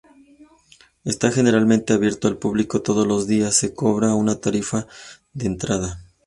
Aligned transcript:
Está 1.03 1.31
generalmente 1.31 1.93
abierto 1.93 2.27
al 2.27 2.39
público 2.39 2.81
todos 2.81 3.05
los 3.05 3.27
días, 3.27 3.53
se 3.53 3.75
cobra 3.75 4.15
una 4.15 4.39
tarifa 4.41 4.87
de 5.31 5.45
entrada. 5.45 6.03